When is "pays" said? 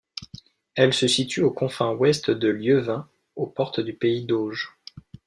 3.93-4.25